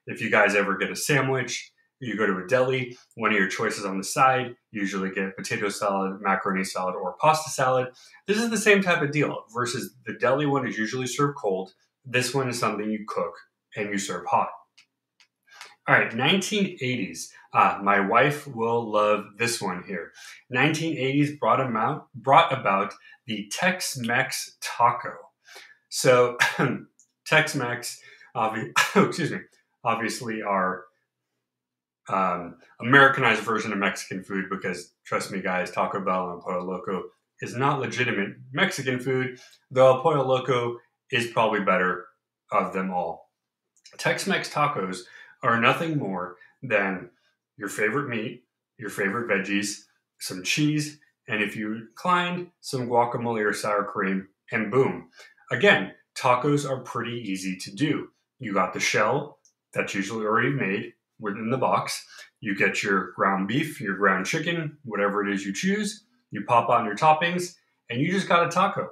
If 0.06 0.20
you 0.20 0.30
guys 0.30 0.54
ever 0.54 0.76
get 0.76 0.90
a 0.90 0.96
sandwich, 0.96 1.72
you 2.00 2.16
go 2.16 2.26
to 2.26 2.38
a 2.38 2.46
deli, 2.46 2.96
one 3.14 3.30
of 3.30 3.38
your 3.38 3.48
choices 3.48 3.84
on 3.84 3.98
the 3.98 4.04
side, 4.04 4.56
usually 4.72 5.10
get 5.10 5.36
potato 5.36 5.68
salad, 5.68 6.20
macaroni 6.20 6.64
salad, 6.64 6.94
or 6.94 7.14
pasta 7.20 7.50
salad. 7.50 7.88
This 8.26 8.38
is 8.38 8.50
the 8.50 8.56
same 8.56 8.82
type 8.82 9.02
of 9.02 9.12
deal 9.12 9.44
versus 9.54 9.94
the 10.06 10.14
deli 10.14 10.46
one 10.46 10.66
is 10.66 10.78
usually 10.78 11.06
served 11.06 11.36
cold. 11.36 11.74
This 12.04 12.34
one 12.34 12.48
is 12.48 12.58
something 12.58 12.90
you 12.90 13.04
cook 13.06 13.34
and 13.76 13.90
you 13.90 13.98
serve 13.98 14.26
hot. 14.26 14.48
All 15.88 15.94
right, 15.94 16.10
1980s. 16.10 17.28
Uh, 17.52 17.80
my 17.82 18.00
wife 18.00 18.46
will 18.46 18.90
love 18.90 19.24
this 19.38 19.60
one 19.60 19.82
here. 19.86 20.12
1980s 20.54 21.38
brought 21.38 21.60
about, 21.60 22.06
brought 22.14 22.52
about 22.52 22.94
the 23.26 23.50
Tex-Mex 23.50 24.56
taco. 24.60 25.14
So 25.88 26.36
Tex-Mex, 27.26 28.00
obvi- 28.36 28.72
excuse 29.08 29.32
me, 29.32 29.38
obviously 29.82 30.42
our 30.42 30.84
um, 32.08 32.56
Americanized 32.80 33.42
version 33.42 33.72
of 33.72 33.78
Mexican 33.78 34.22
food 34.22 34.46
because 34.50 34.92
trust 35.04 35.30
me, 35.30 35.40
guys, 35.40 35.70
Taco 35.70 36.00
Bell 36.04 36.32
and 36.32 36.42
Pollo 36.42 36.64
Loco 36.64 37.04
is 37.40 37.56
not 37.56 37.80
legitimate 37.80 38.36
Mexican 38.52 39.00
food, 39.00 39.40
though 39.70 40.00
Pollo 40.02 40.26
Loco 40.26 40.78
is 41.10 41.28
probably 41.28 41.60
better 41.60 42.06
of 42.52 42.72
them 42.72 42.90
all. 42.92 43.30
Tex-Mex 43.98 44.50
tacos 44.50 45.00
are 45.42 45.60
nothing 45.60 45.98
more 45.98 46.36
than 46.62 47.10
your 47.56 47.68
favorite 47.68 48.08
meat, 48.08 48.44
your 48.78 48.90
favorite 48.90 49.28
veggies, 49.28 49.82
some 50.18 50.42
cheese, 50.42 50.98
and 51.28 51.42
if 51.42 51.56
you 51.56 51.74
inclined, 51.74 52.48
some 52.60 52.88
guacamole 52.88 53.44
or 53.44 53.52
sour 53.52 53.84
cream, 53.84 54.28
and 54.52 54.70
boom. 54.70 55.08
Again, 55.50 55.92
tacos 56.16 56.68
are 56.68 56.80
pretty 56.80 57.16
easy 57.16 57.56
to 57.56 57.74
do. 57.74 58.08
You 58.38 58.52
got 58.52 58.72
the 58.72 58.80
shell 58.80 59.38
that's 59.72 59.94
usually 59.94 60.24
already 60.24 60.50
made 60.50 60.92
within 61.18 61.50
the 61.50 61.58
box. 61.58 62.04
You 62.40 62.56
get 62.56 62.82
your 62.82 63.12
ground 63.12 63.48
beef, 63.48 63.80
your 63.80 63.96
ground 63.96 64.26
chicken, 64.26 64.78
whatever 64.84 65.26
it 65.26 65.32
is 65.32 65.44
you 65.44 65.52
choose. 65.52 66.04
You 66.30 66.44
pop 66.44 66.68
on 66.68 66.84
your 66.84 66.96
toppings, 66.96 67.54
and 67.90 68.00
you 68.00 68.10
just 68.12 68.28
got 68.28 68.46
a 68.46 68.48
taco. 68.48 68.90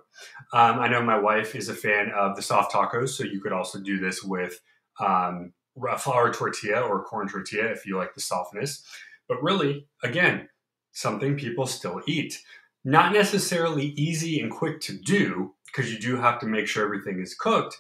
Um, 0.53 0.81
I 0.81 0.89
know 0.89 1.01
my 1.03 1.19
wife 1.19 1.55
is 1.55 1.69
a 1.69 1.75
fan 1.75 2.11
of 2.11 2.37
the 2.37 2.43
soft 2.43 2.73
tacos, 2.73 3.11
so 3.11 3.25
you 3.25 3.41
could 3.41 3.53
also 3.53 3.79
do 3.79 3.99
this 3.99 4.23
with 4.23 4.61
um, 5.01 5.53
flour 5.99 6.33
tortilla 6.33 6.81
or 6.81 7.05
corn 7.05 7.29
tortilla 7.29 7.67
if 7.67 7.87
you 7.87 7.97
like 7.97 8.15
the 8.15 8.21
softness. 8.21 8.85
But 9.29 9.43
really, 9.43 9.87
again, 10.03 10.49
something 10.93 11.37
people 11.37 11.67
still 11.67 12.03
eat. 12.07 12.43
Not 12.85 13.13
necessarily 13.13 13.87
easy 13.97 14.41
and 14.41 14.51
quick 14.51 14.81
to 14.83 14.99
do 14.99 15.55
because 15.67 15.93
you 15.93 15.99
do 15.99 16.17
have 16.17 16.41
to 16.41 16.47
make 16.47 16.67
sure 16.67 16.85
everything 16.85 17.21
is 17.21 17.35
cooked, 17.35 17.77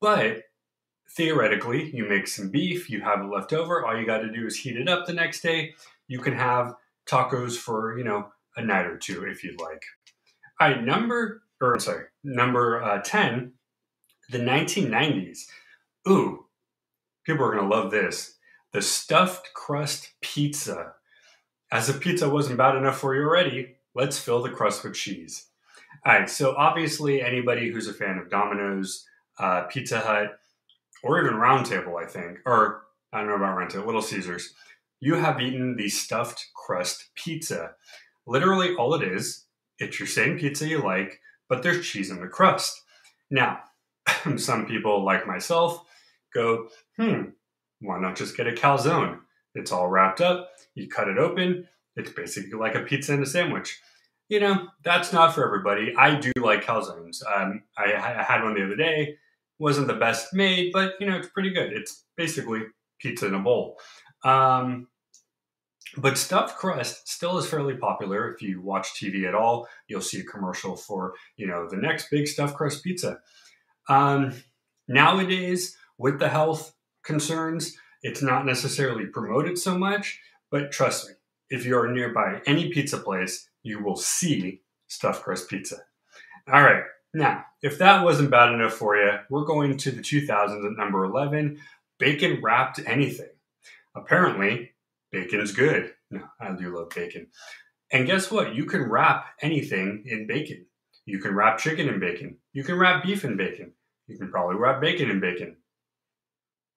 but 0.00 0.42
theoretically, 1.16 1.90
you 1.94 2.08
make 2.08 2.28
some 2.28 2.50
beef, 2.50 2.88
you 2.88 3.00
have 3.00 3.20
it 3.20 3.30
left 3.30 3.52
over, 3.52 3.84
all 3.84 3.98
you 3.98 4.06
got 4.06 4.18
to 4.18 4.32
do 4.32 4.46
is 4.46 4.56
heat 4.56 4.76
it 4.76 4.88
up 4.88 5.06
the 5.06 5.12
next 5.12 5.40
day. 5.40 5.74
You 6.06 6.20
can 6.20 6.34
have 6.34 6.74
tacos 7.06 7.56
for, 7.56 7.98
you 7.98 8.04
know, 8.04 8.28
a 8.56 8.62
night 8.62 8.86
or 8.86 8.96
two 8.96 9.24
if 9.24 9.42
you'd 9.42 9.60
like. 9.60 9.82
All 10.60 10.68
right, 10.68 10.84
number, 10.84 11.42
or 11.60 11.74
I'm 11.74 11.80
sorry, 11.80 12.04
number 12.22 12.82
uh, 12.82 13.00
10, 13.02 13.52
the 14.30 14.38
1990s. 14.38 15.40
Ooh, 16.08 16.46
People 17.24 17.44
are 17.44 17.54
to 17.54 17.62
love 17.62 17.90
this. 17.90 18.38
The 18.72 18.82
stuffed 18.82 19.50
crust 19.54 20.14
pizza. 20.20 20.94
As 21.70 21.88
if 21.88 22.00
pizza 22.00 22.28
wasn't 22.28 22.58
bad 22.58 22.76
enough 22.76 22.98
for 22.98 23.14
you 23.14 23.22
already, 23.22 23.76
let's 23.94 24.18
fill 24.18 24.42
the 24.42 24.50
crust 24.50 24.82
with 24.82 24.94
cheese. 24.94 25.46
All 26.04 26.12
right, 26.12 26.30
so 26.30 26.54
obviously, 26.56 27.22
anybody 27.22 27.70
who's 27.70 27.88
a 27.88 27.92
fan 27.92 28.18
of 28.18 28.30
Domino's, 28.30 29.06
uh, 29.38 29.62
Pizza 29.64 30.00
Hut, 30.00 30.38
or 31.02 31.20
even 31.20 31.36
Round 31.36 31.66
Table, 31.66 31.98
I 31.98 32.06
think, 32.06 32.38
or 32.46 32.82
I 33.12 33.18
don't 33.18 33.28
know 33.28 33.36
about 33.36 33.56
Round 33.56 33.70
Table, 33.70 33.86
Little 33.86 34.02
Caesars, 34.02 34.54
you 34.98 35.14
have 35.14 35.40
eaten 35.40 35.76
the 35.76 35.88
stuffed 35.88 36.48
crust 36.54 37.10
pizza. 37.14 37.72
Literally, 38.26 38.74
all 38.74 38.94
it 38.94 39.02
is, 39.02 39.46
it's 39.80 39.98
your 39.98 40.06
same 40.06 40.38
pizza 40.38 40.68
you 40.68 40.82
like, 40.82 41.20
but 41.48 41.62
there's 41.62 41.86
cheese 41.86 42.10
in 42.10 42.20
the 42.20 42.28
crust. 42.28 42.82
Now, 43.30 43.60
some 44.36 44.66
people, 44.66 45.04
like 45.04 45.26
myself, 45.26 45.82
go, 46.32 46.68
hmm, 46.96 47.22
why 47.80 47.98
not 47.98 48.16
just 48.16 48.36
get 48.36 48.46
a 48.46 48.52
calzone? 48.52 49.18
It's 49.54 49.72
all 49.72 49.88
wrapped 49.88 50.20
up, 50.20 50.50
you 50.74 50.88
cut 50.88 51.08
it 51.08 51.18
open, 51.18 51.66
it's 51.96 52.10
basically 52.10 52.58
like 52.58 52.74
a 52.74 52.80
pizza 52.80 53.12
and 53.12 53.22
a 53.22 53.26
sandwich. 53.26 53.80
You 54.28 54.38
know, 54.38 54.68
that's 54.84 55.12
not 55.12 55.34
for 55.34 55.44
everybody. 55.44 55.92
I 55.98 56.14
do 56.14 56.30
like 56.36 56.64
calzones. 56.64 57.20
Um, 57.26 57.64
I, 57.76 57.94
I 57.94 58.22
had 58.22 58.44
one 58.44 58.54
the 58.54 58.64
other 58.64 58.76
day. 58.76 59.16
Wasn't 59.58 59.88
the 59.88 59.94
best 59.94 60.32
made, 60.32 60.70
but 60.72 60.94
you 61.00 61.06
know, 61.08 61.16
it's 61.16 61.28
pretty 61.28 61.50
good. 61.50 61.72
It's 61.72 62.04
basically 62.16 62.62
pizza 63.00 63.26
in 63.26 63.34
a 63.34 63.40
bowl. 63.40 63.76
Um, 64.22 64.86
but 65.96 66.18
stuffed 66.18 66.56
crust 66.56 67.08
still 67.08 67.38
is 67.38 67.46
fairly 67.46 67.74
popular. 67.74 68.32
If 68.32 68.42
you 68.42 68.60
watch 68.60 68.94
TV 68.94 69.26
at 69.26 69.34
all, 69.34 69.68
you'll 69.88 70.00
see 70.00 70.20
a 70.20 70.24
commercial 70.24 70.76
for 70.76 71.14
you 71.36 71.46
know 71.46 71.68
the 71.68 71.76
next 71.76 72.10
big 72.10 72.26
stuffed 72.26 72.56
crust 72.56 72.84
pizza. 72.84 73.18
Um, 73.88 74.34
nowadays, 74.88 75.76
with 75.98 76.18
the 76.18 76.28
health 76.28 76.74
concerns, 77.02 77.76
it's 78.02 78.22
not 78.22 78.46
necessarily 78.46 79.06
promoted 79.06 79.58
so 79.58 79.76
much, 79.76 80.20
but 80.50 80.70
trust 80.70 81.08
me, 81.08 81.14
if 81.48 81.64
you're 81.64 81.90
nearby 81.90 82.40
any 82.46 82.70
pizza 82.70 82.98
place, 82.98 83.48
you 83.62 83.82
will 83.82 83.96
see 83.96 84.62
stuffed 84.86 85.22
crust 85.22 85.48
pizza. 85.48 85.76
All 86.52 86.62
right, 86.62 86.84
now, 87.12 87.44
if 87.62 87.78
that 87.78 88.04
wasn't 88.04 88.30
bad 88.30 88.52
enough 88.52 88.74
for 88.74 88.96
you, 88.96 89.10
we're 89.28 89.44
going 89.44 89.76
to 89.78 89.90
the 89.90 90.00
2000s 90.00 90.64
at 90.64 90.76
number 90.76 91.04
11 91.04 91.58
bacon 91.98 92.40
wrapped 92.42 92.80
anything. 92.86 93.28
Apparently, 93.94 94.69
bacon's 95.12 95.52
good. 95.52 95.92
No, 96.10 96.22
I 96.40 96.52
do 96.52 96.76
love 96.76 96.90
bacon. 96.90 97.28
And 97.92 98.06
guess 98.06 98.30
what? 98.30 98.54
You 98.54 98.64
can 98.66 98.82
wrap 98.82 99.26
anything 99.42 100.04
in 100.06 100.26
bacon. 100.26 100.66
You 101.06 101.18
can 101.18 101.34
wrap 101.34 101.58
chicken 101.58 101.88
in 101.88 101.98
bacon. 101.98 102.38
You 102.52 102.62
can 102.62 102.78
wrap 102.78 103.02
beef 103.02 103.24
in 103.24 103.36
bacon. 103.36 103.72
You 104.06 104.18
can 104.18 104.30
probably 104.30 104.56
wrap 104.56 104.80
bacon 104.80 105.10
in 105.10 105.20
bacon. 105.20 105.56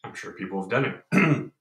I'm 0.04 0.16
sure 0.16 0.34
people 0.34 0.62
have 0.62 0.70
done 0.70 0.86
it. 0.86 1.52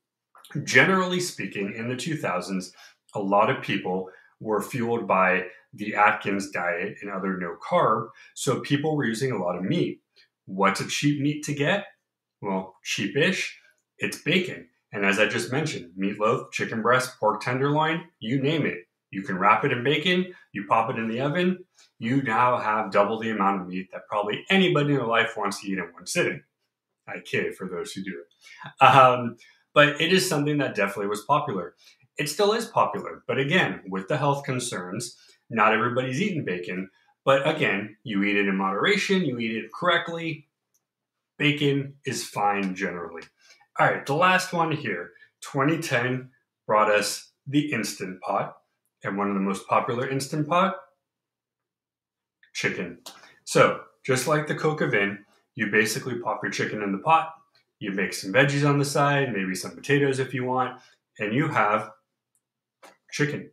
Generally 0.64 1.20
speaking, 1.20 1.74
in 1.76 1.88
the 1.88 1.94
2000s, 1.94 2.72
a 3.14 3.20
lot 3.20 3.50
of 3.50 3.62
people 3.62 4.08
were 4.40 4.60
fueled 4.60 5.06
by 5.06 5.46
the 5.72 5.94
Atkins 5.94 6.50
diet 6.50 6.96
and 7.00 7.10
other 7.10 7.38
no 7.38 7.56
carb, 7.66 8.08
so 8.34 8.60
people 8.60 8.96
were 8.96 9.06
using 9.06 9.32
a 9.32 9.38
lot 9.38 9.56
of 9.56 9.62
meat. 9.62 10.00
What's 10.46 10.80
a 10.80 10.88
cheap 10.88 11.20
meat 11.20 11.44
to 11.44 11.54
get? 11.54 11.86
Well, 12.42 12.74
cheapish, 12.84 13.48
it's 13.98 14.20
bacon. 14.20 14.68
And 14.92 15.06
as 15.06 15.18
I 15.18 15.26
just 15.26 15.50
mentioned, 15.50 15.92
meatloaf, 15.98 16.52
chicken 16.52 16.82
breast, 16.82 17.18
pork 17.18 17.40
tenderloin, 17.40 18.04
you 18.20 18.40
name 18.40 18.66
it. 18.66 18.86
You 19.10 19.22
can 19.22 19.38
wrap 19.38 19.64
it 19.64 19.72
in 19.72 19.84
bacon, 19.84 20.34
you 20.52 20.66
pop 20.66 20.90
it 20.90 20.96
in 20.96 21.08
the 21.08 21.20
oven, 21.20 21.64
you 21.98 22.22
now 22.22 22.58
have 22.58 22.90
double 22.90 23.18
the 23.18 23.30
amount 23.30 23.60
of 23.60 23.68
meat 23.68 23.88
that 23.92 24.06
probably 24.08 24.44
anybody 24.48 24.90
in 24.90 24.96
their 24.96 25.06
life 25.06 25.36
wants 25.36 25.60
to 25.60 25.68
eat 25.68 25.78
in 25.78 25.92
one 25.92 26.06
sitting. 26.06 26.42
I 27.06 27.20
kid 27.20 27.54
for 27.54 27.68
those 27.68 27.92
who 27.92 28.02
do 28.02 28.20
it. 28.20 28.84
Um, 28.84 29.36
but 29.74 30.00
it 30.00 30.12
is 30.12 30.28
something 30.28 30.58
that 30.58 30.74
definitely 30.74 31.08
was 31.08 31.22
popular. 31.22 31.74
It 32.18 32.28
still 32.28 32.52
is 32.52 32.66
popular, 32.66 33.22
but 33.26 33.38
again, 33.38 33.82
with 33.88 34.08
the 34.08 34.18
health 34.18 34.44
concerns, 34.44 35.16
not 35.48 35.72
everybody's 35.72 36.20
eating 36.20 36.44
bacon. 36.44 36.90
But 37.24 37.48
again, 37.48 37.96
you 38.02 38.22
eat 38.24 38.36
it 38.36 38.48
in 38.48 38.56
moderation, 38.56 39.24
you 39.24 39.38
eat 39.38 39.56
it 39.56 39.70
correctly. 39.72 40.48
Bacon 41.38 41.94
is 42.04 42.26
fine 42.26 42.74
generally. 42.74 43.22
All 43.78 43.86
right, 43.86 44.04
the 44.04 44.14
last 44.14 44.52
one 44.52 44.72
here 44.72 45.12
2010 45.40 46.30
brought 46.66 46.90
us 46.90 47.32
the 47.46 47.72
Instant 47.72 48.20
Pot. 48.20 48.56
And 49.04 49.18
one 49.18 49.28
of 49.28 49.34
the 49.34 49.40
most 49.40 49.66
popular 49.66 50.08
Instant 50.08 50.48
Pot 50.48 50.76
chicken. 52.52 52.98
So, 53.44 53.80
just 54.04 54.28
like 54.28 54.46
the 54.46 54.54
coq 54.54 54.82
au 54.82 54.88
vin, 54.88 55.24
you 55.54 55.70
basically 55.70 56.16
pop 56.16 56.40
your 56.42 56.52
chicken 56.52 56.82
in 56.82 56.92
the 56.92 56.98
pot, 56.98 57.34
you 57.78 57.92
make 57.92 58.12
some 58.12 58.32
veggies 58.32 58.68
on 58.68 58.78
the 58.78 58.84
side, 58.84 59.32
maybe 59.32 59.54
some 59.54 59.72
potatoes 59.72 60.18
if 60.18 60.32
you 60.32 60.44
want, 60.44 60.80
and 61.18 61.34
you 61.34 61.48
have 61.48 61.90
chicken. 63.10 63.50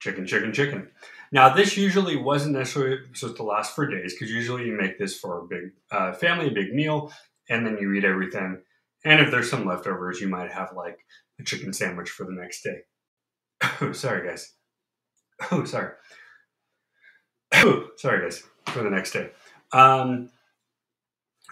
Chicken, 0.00 0.26
chicken, 0.26 0.52
chicken. 0.52 0.88
Now, 1.32 1.50
this 1.54 1.76
usually 1.76 2.16
wasn't 2.16 2.56
necessarily 2.56 2.98
supposed 3.12 3.36
to 3.36 3.42
last 3.42 3.74
for 3.74 3.86
days 3.86 4.14
because 4.14 4.32
usually 4.32 4.66
you 4.66 4.76
make 4.76 4.98
this 4.98 5.18
for 5.18 5.40
a 5.40 5.46
big 5.46 5.72
uh, 5.92 6.12
family, 6.14 6.48
a 6.48 6.52
big 6.52 6.74
meal, 6.74 7.12
and 7.48 7.66
then 7.66 7.78
you 7.80 7.92
eat 7.92 8.04
everything. 8.04 8.62
And 9.04 9.20
if 9.20 9.30
there's 9.30 9.50
some 9.50 9.66
leftovers, 9.66 10.20
you 10.20 10.28
might 10.28 10.52
have 10.52 10.72
like 10.76 10.98
a 11.38 11.44
chicken 11.44 11.72
sandwich 11.72 12.10
for 12.10 12.24
the 12.24 12.32
next 12.32 12.62
day. 12.62 12.80
Oh, 13.82 13.92
sorry, 13.92 14.26
guys. 14.28 14.52
Oh, 15.50 15.64
sorry. 15.64 15.92
Oh, 17.54 17.88
sorry, 17.96 18.22
guys, 18.22 18.42
for 18.66 18.82
the 18.82 18.90
next 18.90 19.12
day. 19.12 19.30
Um, 19.72 20.30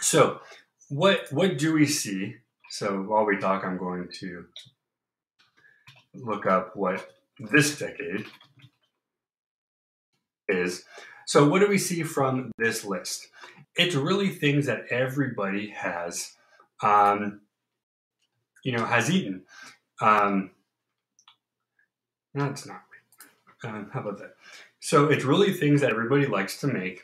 so, 0.01 0.41
what 0.89 1.27
what 1.31 1.59
do 1.59 1.73
we 1.73 1.87
see? 1.87 2.37
So 2.71 3.03
while 3.03 3.25
we 3.25 3.39
talk, 3.39 3.65
I'm 3.65 3.79
going 3.79 4.09
to 4.21 4.45
look 6.15 6.47
up 6.47 6.77
what 6.77 7.09
this 7.39 7.79
decade 7.79 8.27
is. 10.49 10.85
So, 11.27 11.49
what 11.49 11.61
do 11.61 11.69
we 11.69 11.79
see 11.79 12.03
from 12.03 12.53
this 12.59 12.85
list? 12.85 13.29
It's 13.77 13.95
really 13.95 14.31
things 14.31 14.67
that 14.67 14.87
everybody 14.91 15.71
has, 15.71 16.33
um, 16.83 17.41
you 18.65 18.73
know, 18.73 18.85
has 18.85 19.11
eaten. 19.11 19.43
Um, 20.01 20.51
that's 22.35 22.67
not. 22.67 22.83
Um, 23.65 23.91
how 23.93 24.01
about 24.01 24.19
that? 24.19 24.35
So, 24.81 25.07
it's 25.07 25.25
really 25.25 25.53
things 25.53 25.81
that 25.81 25.91
everybody 25.91 26.27
likes 26.27 26.61
to 26.61 26.67
make. 26.67 27.03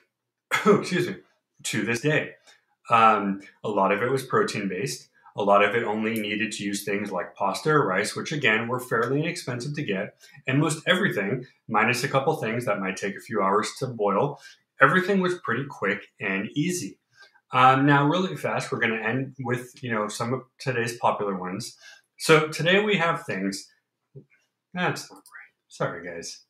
Oh, 0.67 0.81
excuse 0.81 1.09
me. 1.09 1.17
To 1.65 1.83
this 1.83 2.01
day, 2.01 2.33
um, 2.91 3.41
a 3.65 3.69
lot 3.69 3.93
of 3.93 4.03
it 4.03 4.11
was 4.11 4.23
protein 4.23 4.69
based. 4.69 5.09
A 5.37 5.43
lot 5.43 5.65
of 5.65 5.75
it 5.75 5.83
only 5.83 6.15
needed 6.15 6.53
to 6.53 6.65
use 6.65 6.85
things 6.85 7.11
like 7.11 7.35
pasta 7.35 7.71
or 7.71 7.87
rice, 7.87 8.15
which 8.15 8.31
again 8.31 8.69
were 8.69 8.79
fairly 8.79 9.21
inexpensive 9.21 9.75
to 9.75 9.83
get. 9.83 10.15
And 10.47 10.61
most 10.61 10.87
everything, 10.87 11.45
minus 11.67 12.05
a 12.05 12.09
couple 12.09 12.37
things 12.37 12.67
that 12.67 12.81
might 12.81 12.97
take 12.97 13.17
a 13.17 13.21
few 13.21 13.43
hours 13.43 13.73
to 13.81 13.89
boil, 13.89 14.41
everything 14.81 15.21
was 15.21 15.39
pretty 15.41 15.65
quick 15.69 16.07
and 16.21 16.49
easy. 16.55 16.99
Um, 17.55 17.87
now, 17.87 18.05
really 18.05 18.37
fast, 18.37 18.73
we're 18.73 18.81
going 18.81 18.99
to 18.99 19.09
end 19.09 19.37
with 19.39 19.81
you 19.81 19.93
know 19.93 20.09
some 20.09 20.35
of 20.35 20.43
today's 20.59 20.99
popular 20.99 21.37
ones. 21.37 21.77
So 22.19 22.49
today 22.49 22.83
we 22.83 22.97
have 22.97 23.25
things. 23.25 23.71
That's 24.75 25.09
not 25.09 25.19
right. 25.19 25.53
Sorry, 25.69 26.05
guys. 26.05 26.41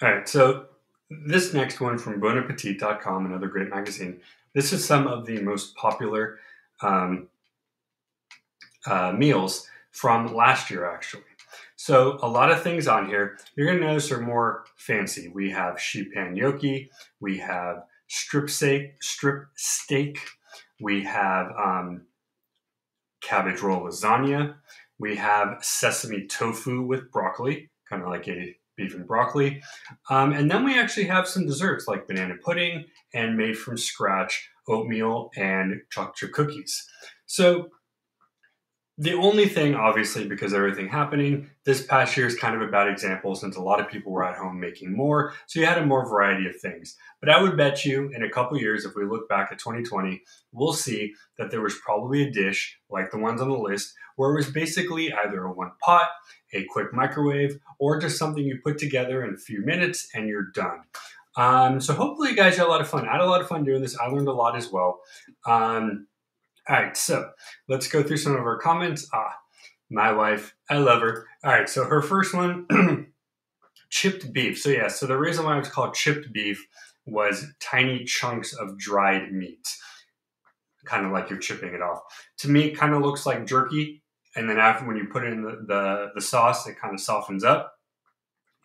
All 0.00 0.12
right, 0.12 0.28
so 0.28 0.66
this 1.10 1.52
next 1.52 1.80
one 1.80 1.98
from 1.98 2.20
bonappetit.com, 2.20 3.26
another 3.26 3.48
great 3.48 3.70
magazine. 3.70 4.20
This 4.54 4.72
is 4.72 4.84
some 4.84 5.08
of 5.08 5.26
the 5.26 5.40
most 5.40 5.74
popular 5.74 6.38
um, 6.80 7.26
uh, 8.86 9.12
meals 9.12 9.66
from 9.90 10.34
last 10.34 10.70
year, 10.70 10.86
actually. 10.86 11.22
So 11.76 12.18
a 12.22 12.28
lot 12.28 12.50
of 12.50 12.62
things 12.62 12.88
on 12.88 13.06
here 13.06 13.38
you're 13.54 13.66
going 13.66 13.78
to 13.80 13.86
notice 13.86 14.10
are 14.10 14.20
more 14.20 14.64
fancy. 14.76 15.28
We 15.28 15.50
have 15.50 15.80
sheet 15.80 16.12
pan 16.12 16.34
gnocchi, 16.34 16.90
we 17.20 17.38
have 17.38 17.84
strip 18.08 18.50
steak, 18.50 19.02
strip 19.02 19.46
steak, 19.56 20.18
we 20.80 21.04
have 21.04 21.52
um, 21.56 22.02
cabbage 23.20 23.60
roll 23.60 23.82
lasagna, 23.82 24.56
we 24.98 25.16
have 25.16 25.58
sesame 25.62 26.26
tofu 26.26 26.82
with 26.82 27.10
broccoli, 27.12 27.70
kind 27.88 28.02
of 28.02 28.08
like 28.08 28.28
a 28.28 28.56
beef 28.76 28.94
and 28.94 29.06
broccoli. 29.06 29.62
Um, 30.10 30.32
and 30.32 30.50
then 30.50 30.64
we 30.64 30.78
actually 30.78 31.06
have 31.06 31.28
some 31.28 31.46
desserts 31.46 31.86
like 31.86 32.06
banana 32.06 32.34
pudding 32.42 32.84
and 33.14 33.36
made 33.36 33.58
from 33.58 33.76
scratch 33.76 34.48
oatmeal 34.68 35.30
and 35.36 35.80
chocolate 35.90 36.16
chip 36.16 36.32
cookies. 36.32 36.86
So 37.26 37.68
the 39.00 39.14
only 39.14 39.48
thing, 39.48 39.76
obviously, 39.76 40.26
because 40.26 40.52
everything 40.52 40.88
happening, 40.88 41.48
this 41.64 41.86
past 41.86 42.16
year 42.16 42.26
is 42.26 42.34
kind 42.34 42.56
of 42.56 42.62
a 42.62 42.70
bad 42.70 42.88
example 42.88 43.36
since 43.36 43.56
a 43.56 43.62
lot 43.62 43.78
of 43.78 43.88
people 43.88 44.10
were 44.10 44.24
at 44.24 44.36
home 44.36 44.58
making 44.58 44.92
more. 44.92 45.34
So 45.46 45.60
you 45.60 45.66
had 45.66 45.78
a 45.78 45.86
more 45.86 46.08
variety 46.08 46.48
of 46.48 46.56
things. 46.60 46.96
But 47.20 47.30
I 47.30 47.40
would 47.40 47.56
bet 47.56 47.84
you 47.84 48.10
in 48.12 48.24
a 48.24 48.30
couple 48.30 48.58
years, 48.58 48.84
if 48.84 48.96
we 48.96 49.04
look 49.04 49.28
back 49.28 49.50
at 49.52 49.60
2020, 49.60 50.20
we'll 50.50 50.72
see 50.72 51.14
that 51.38 51.52
there 51.52 51.60
was 51.60 51.78
probably 51.84 52.24
a 52.24 52.30
dish 52.30 52.76
like 52.90 53.12
the 53.12 53.18
ones 53.18 53.40
on 53.40 53.48
the 53.48 53.56
list 53.56 53.94
where 54.16 54.32
it 54.32 54.36
was 54.36 54.50
basically 54.50 55.12
either 55.12 55.44
a 55.44 55.52
one 55.52 55.70
pot, 55.80 56.08
a 56.52 56.64
quick 56.64 56.92
microwave, 56.92 57.56
or 57.78 58.00
just 58.00 58.18
something 58.18 58.44
you 58.44 58.58
put 58.64 58.78
together 58.78 59.24
in 59.24 59.34
a 59.34 59.38
few 59.38 59.64
minutes 59.64 60.08
and 60.12 60.26
you're 60.26 60.50
done. 60.52 60.80
Um, 61.36 61.80
so 61.80 61.94
hopefully 61.94 62.30
you 62.30 62.36
guys 62.36 62.56
had 62.56 62.66
a 62.66 62.68
lot 62.68 62.80
of 62.80 62.88
fun. 62.88 63.06
I 63.06 63.12
had 63.12 63.20
a 63.20 63.26
lot 63.26 63.40
of 63.40 63.46
fun 63.46 63.62
doing 63.62 63.80
this. 63.80 63.96
I 63.96 64.08
learned 64.08 64.26
a 64.26 64.32
lot 64.32 64.56
as 64.56 64.72
well. 64.72 64.98
Um, 65.46 66.07
all 66.68 66.76
right, 66.76 66.96
so 66.96 67.30
let's 67.68 67.88
go 67.88 68.02
through 68.02 68.18
some 68.18 68.34
of 68.34 68.42
our 68.42 68.58
comments. 68.58 69.08
Ah, 69.14 69.34
my 69.90 70.12
wife, 70.12 70.54
I 70.68 70.78
love 70.78 71.00
her. 71.00 71.26
All 71.42 71.52
right, 71.52 71.68
so 71.68 71.84
her 71.84 72.02
first 72.02 72.34
one, 72.34 72.66
chipped 73.90 74.32
beef. 74.32 74.60
So 74.60 74.68
yeah, 74.68 74.88
so 74.88 75.06
the 75.06 75.16
reason 75.16 75.44
why 75.44 75.56
it 75.56 75.60
was 75.60 75.70
called 75.70 75.94
chipped 75.94 76.32
beef 76.32 76.66
was 77.06 77.46
tiny 77.58 78.04
chunks 78.04 78.52
of 78.52 78.78
dried 78.78 79.32
meat, 79.32 79.66
kind 80.84 81.06
of 81.06 81.12
like 81.12 81.30
you're 81.30 81.38
chipping 81.38 81.72
it 81.72 81.80
off. 81.80 82.00
To 82.38 82.48
me, 82.48 82.64
it 82.64 82.76
kind 82.76 82.92
of 82.92 83.00
looks 83.00 83.24
like 83.24 83.46
jerky, 83.46 84.02
and 84.36 84.48
then 84.48 84.58
after 84.58 84.86
when 84.86 84.98
you 84.98 85.06
put 85.10 85.24
it 85.24 85.32
in 85.32 85.42
the, 85.42 85.64
the, 85.66 86.08
the 86.16 86.20
sauce, 86.20 86.66
it 86.66 86.78
kind 86.78 86.92
of 86.92 87.00
softens 87.00 87.44
up 87.44 87.72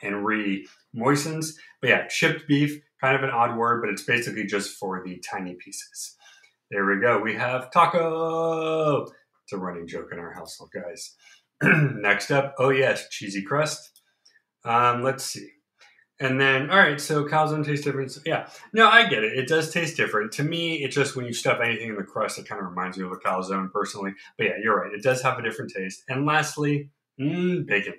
and 0.02 0.26
re-moistens. 0.26 1.56
But 1.80 1.90
yeah, 1.90 2.08
chipped 2.08 2.50
beef, 2.50 2.82
kind 3.00 3.16
of 3.16 3.24
an 3.24 3.30
odd 3.30 3.58
word, 3.58 3.82
but 3.82 3.90
it's 3.90 4.04
basically 4.04 4.46
just 4.46 4.78
for 4.78 5.02
the 5.06 5.20
tiny 5.20 5.56
pieces. 5.56 6.18
There 6.74 6.88
we 6.88 7.00
go. 7.00 7.20
We 7.20 7.36
have 7.36 7.70
taco. 7.70 9.04
It's 9.04 9.54
a 9.54 9.58
running 9.58 9.86
joke 9.86 10.08
in 10.12 10.18
our 10.18 10.34
household, 10.34 10.72
guys. 10.74 11.16
Next 11.62 12.32
up, 12.32 12.56
oh 12.58 12.70
yes, 12.70 13.10
cheesy 13.10 13.44
crust. 13.44 14.02
Um, 14.66 15.04
let's 15.04 15.24
see. 15.24 15.48
And 16.20 16.42
then, 16.42 16.72
all 16.72 16.80
right, 16.80 17.00
so 17.00 17.26
calzone 17.26 17.64
tastes 17.64 17.86
different. 17.86 18.12
So, 18.12 18.22
yeah, 18.26 18.50
no, 18.74 18.90
I 18.90 19.08
get 19.08 19.24
it. 19.24 19.38
It 19.38 19.48
does 19.48 19.72
taste 19.72 19.98
different. 19.98 20.32
To 20.32 20.44
me, 20.44 20.84
it's 20.84 20.96
just 20.96 21.16
when 21.16 21.28
you 21.28 21.34
stuff 21.34 21.60
anything 21.64 21.90
in 21.90 21.96
the 21.96 22.04
crust, 22.04 22.40
it 22.40 22.50
kind 22.50 22.60
of 22.60 22.68
reminds 22.68 22.98
me 22.98 23.06
of 23.06 23.12
a 23.12 23.18
calzone 23.18 23.72
personally. 23.72 24.14
But 24.40 24.46
yeah, 24.46 24.54
you're 24.64 24.82
right. 24.82 24.94
It 24.94 25.04
does 25.04 25.22
have 25.22 25.38
a 25.38 25.44
different 25.44 25.72
taste. 25.76 26.02
And 26.10 26.26
lastly, 26.26 26.90
mm, 27.22 27.68
bacon. 27.68 27.96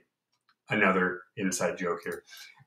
Another 0.69 1.21
inside 1.37 1.79
joke 1.79 2.01
here. 2.03 2.25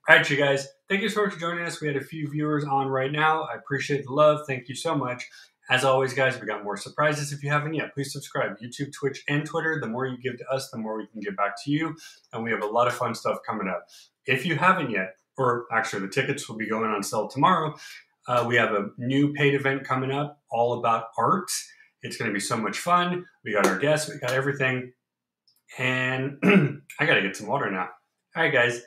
All 0.08 0.16
right, 0.16 0.30
you 0.30 0.38
guys, 0.38 0.70
thank 0.88 1.02
you 1.02 1.10
so 1.10 1.26
much 1.26 1.34
for 1.34 1.40
joining 1.40 1.66
us. 1.66 1.82
We 1.82 1.88
had 1.88 1.98
a 1.98 2.02
few 2.02 2.30
viewers 2.30 2.64
on 2.64 2.88
right 2.88 3.12
now. 3.12 3.42
I 3.42 3.58
appreciate 3.58 4.06
the 4.06 4.14
love. 4.14 4.48
Thank 4.48 4.70
you 4.70 4.76
so 4.76 4.96
much. 4.96 5.28
As 5.70 5.84
always, 5.84 6.14
guys, 6.14 6.40
we 6.40 6.48
got 6.48 6.64
more 6.64 6.78
surprises. 6.78 7.34
If 7.34 7.44
you 7.44 7.50
haven't 7.50 7.74
yet, 7.74 7.94
please 7.94 8.14
subscribe. 8.14 8.58
YouTube, 8.64 8.94
Twitch, 8.94 9.24
and 9.28 9.46
Twitter. 9.46 9.80
The 9.82 9.88
more 9.88 10.06
you 10.06 10.18
give 10.18 10.38
to 10.38 10.48
us, 10.50 10.70
the 10.72 10.78
more 10.78 10.98
we 10.98 11.08
can 11.08 11.20
give 11.20 11.36
back 11.36 11.62
to 11.66 11.72
you. 11.72 11.96
And 12.32 12.44
we 12.44 12.52
have 12.52 12.64
a 12.64 12.68
lot 12.68 12.88
of 12.88 12.94
fun 12.94 13.14
stuff 13.14 13.40
coming 13.46 13.68
up. 13.68 13.86
If 14.26 14.46
you 14.46 14.56
haven't 14.56 14.92
yet, 14.92 15.16
or 15.38 15.66
actually 15.72 16.02
the 16.04 16.08
tickets 16.08 16.48
will 16.48 16.56
be 16.56 16.70
going 16.70 16.90
on 16.90 17.04
sale 17.04 17.28
tomorrow, 17.28 17.76
uh, 18.28 18.46
we 18.48 18.56
have 18.56 18.72
a 18.72 18.90
new 18.98 19.34
paid 19.34 19.56
event 19.56 19.84
coming 19.84 20.12
up 20.12 20.42
all 20.50 20.80
about 20.80 21.06
art. 21.18 21.50
It's 22.02 22.16
going 22.16 22.30
to 22.30 22.34
be 22.34 22.40
so 22.40 22.56
much 22.56 22.78
fun. 22.78 23.26
We 23.44 23.54
got 23.54 23.68
our 23.68 23.78
guests, 23.78 24.10
we 24.10 24.20
got 24.20 24.32
everything. 24.32 24.94
And 25.78 26.38
I 27.00 27.06
got 27.06 27.16
to 27.16 27.22
get 27.22 27.36
some 27.36 27.48
water 27.48 27.70
now. 27.70 27.90
All 28.36 28.44
right, 28.44 28.54
guys. 28.54 28.82